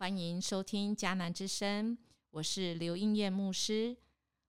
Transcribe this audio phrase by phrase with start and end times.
[0.00, 1.98] 欢迎收听迦南之声，
[2.30, 3.96] 我是刘英燕牧师。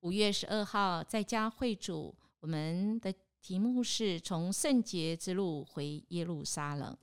[0.00, 3.10] 五月十二号在家会主，我们的
[3.40, 6.94] 题目是从圣洁之路回耶路撒冷。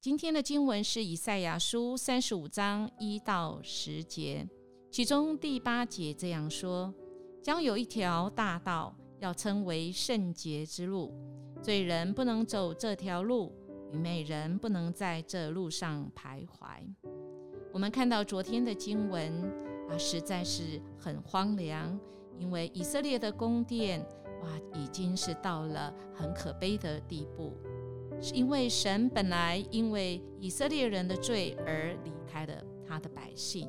[0.00, 4.48] 今天的经文是以赛亚书三十五章一到十节，
[4.92, 6.94] 其中第八节这样说：
[7.42, 11.12] 将有一条大道，要称为圣洁之路，
[11.60, 13.52] 罪人不能走这条路。
[13.92, 16.92] 愚昧人不能在这路上徘徊。
[17.76, 19.30] 我们看到昨天的经文
[19.90, 22.00] 啊，实在是很荒凉，
[22.38, 24.00] 因为以色列的宫殿
[24.40, 27.52] 哇，已经是到了很可悲的地步。
[28.18, 32.54] 是因为神本来因为以色列人的罪而离开了
[32.88, 33.68] 他的百姓，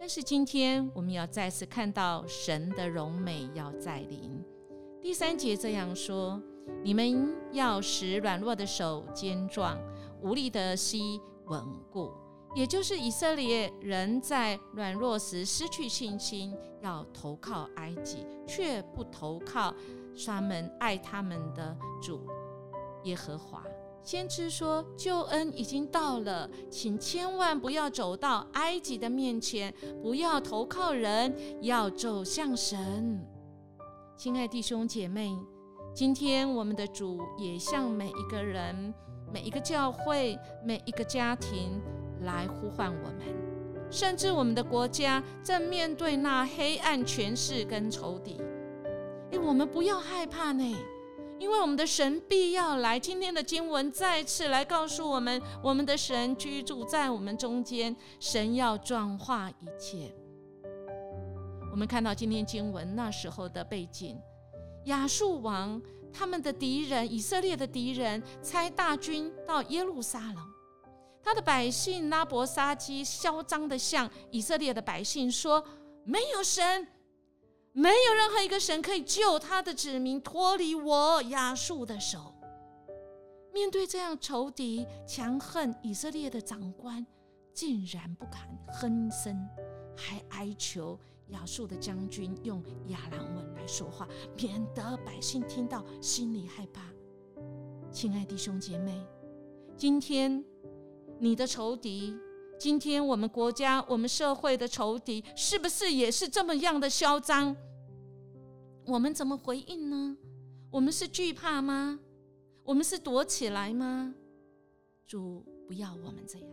[0.00, 4.44] 但是今天我们要再次看到神的荣美要再临。
[5.00, 6.42] 第三节这样说。
[6.82, 9.78] 你们要使软弱的手坚壮，
[10.22, 12.10] 无力的膝稳固。
[12.58, 19.72] 也就是以色列人在软弱时失去信心，要投靠埃及，却不投靠
[20.26, 22.26] 他们爱他们的主
[23.04, 23.62] 耶和华。
[24.02, 33.24] 先知说：“救恩已经到了，请千万不要走到埃及的面前，不要投靠人，要走向神。”
[34.18, 35.38] 亲爱弟兄姐妹。
[35.94, 38.92] 今天，我们的主也向每一个人、
[39.32, 41.80] 每一个教会、每一个家庭
[42.22, 43.22] 来呼唤我们，
[43.90, 48.40] 甚至我们的国家正面对那黑暗权势跟仇敌。
[49.30, 50.76] 诶，我们不要害怕呢，
[51.38, 52.98] 因为我们的神必要来。
[52.98, 60.14] 今天的经文再次来告诉我们，我们的神居住在我们中间，神要转化一切。
[61.70, 64.18] 我们看到今天经文那时候的背景。
[64.84, 65.80] 亚述王
[66.10, 70.36] 他们的敌人，以色列的敌人，差大军到耶路撒冷。
[71.22, 75.64] 他的百姓拉伯沙基嚣张的向以色列的百姓说
[76.04, 76.86] ：“没有神，
[77.72, 82.34] 没有任何一个神可以救他的子民脱离我亚述的手。”
[83.52, 87.04] 面对这样仇敌强横，以色列的长官
[87.52, 88.48] 竟然不敢
[88.80, 89.48] 哼声，
[89.96, 90.98] 还哀求。
[91.28, 96.80] 亚述的将军用亚兰文来说话，免得百姓听到心里害怕。
[97.92, 99.06] 亲爱弟兄姐妹，
[99.76, 100.42] 今天
[101.20, 102.16] 你的仇敌，
[102.58, 107.56] 今天我们国家、我们社会的仇敌，是不是也是这么样的嚣张？
[108.86, 110.16] 我们怎么回应呢？
[110.70, 111.98] 我们是惧怕吗？
[112.64, 114.14] 我们是躲起来吗？
[115.06, 116.48] 主不要我们这样。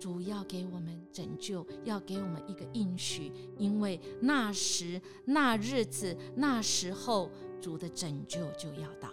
[0.00, 9.08] 主要给我们拯救，要给我们一个应许，因为那时、那日子、那时候，主的拯救就要到。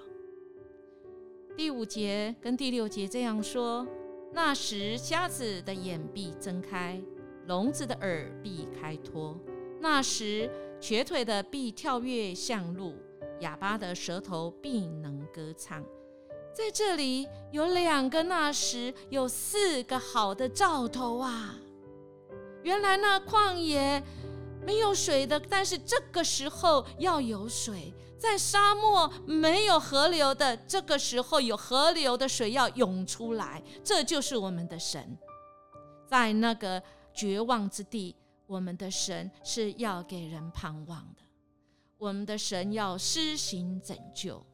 [1.55, 3.87] 第五节跟第六节这样说：
[4.33, 7.01] 那时瞎子的眼必睁开，
[7.47, 9.35] 聋子的耳必开脱；
[9.79, 10.49] 那时
[10.79, 12.95] 瘸腿的必跳跃向路，
[13.41, 15.83] 哑巴的舌头必能歌唱。
[16.53, 21.55] 在这里有两个那时，有四个好的兆头啊！
[22.63, 24.01] 原来那旷野
[24.63, 33.61] 没有水的，但是这个时候要有水；在沙漠没有河流的，这个时候有河流的水要涌出来。
[33.83, 35.17] 这就是我们的神，
[36.07, 36.81] 在那个
[37.13, 41.23] 绝望之地，我们的神是要给人盼望的，
[41.97, 44.45] 我们的神要施行拯救。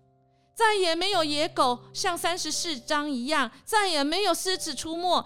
[0.56, 5.24] 再也没有野狗像三十四章一样，再也没有狮子出没，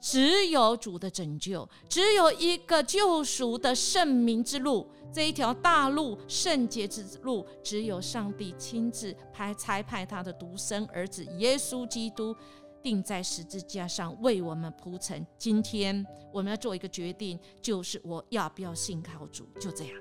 [0.00, 12.36] 只有主的拯救，只有一个救赎的圣明之路，这一条大路圣洁之路，只有上帝亲自派差派他的独生儿子耶稣基督
[12.82, 15.26] 钉在十字架上为我们铺成。
[15.38, 19.48] 今天我们要做一个决定，就是我要不要信靠主？
[19.58, 19.94] 就这样，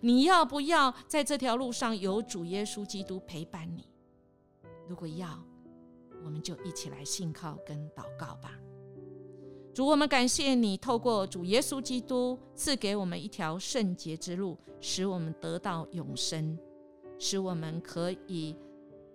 [0.00, 3.88] 你要不要在这条路上有主耶稣基督陪伴你？
[4.86, 5.36] 如果要，
[6.24, 8.52] 我们就一起来信靠跟祷告吧。
[9.74, 16.58] 主，我们感谢你，透过主耶稣基督赐给我们一条圣洁之路，使我们得到永生，
[17.18, 18.54] 使我们可以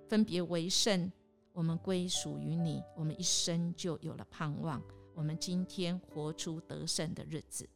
[0.08, 1.12] 分别为圣，
[1.54, 4.82] 我们归属于你，我们一生就有了盼望。
[5.14, 7.70] 我们今天活出得胜的日子。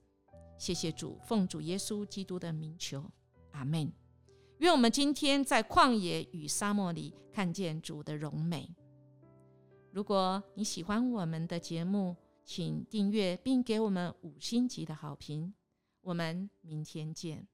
[0.57, 3.03] 谢谢主，奉主耶稣基督的名求，
[3.51, 3.93] 阿门。
[4.57, 8.67] 愿我们今天在旷野与沙漠里看见主的荣美。
[9.91, 15.53] 如果你喜欢我们的节目，请订阅并给我们五星级的好评。
[16.01, 17.47] 我们明天见。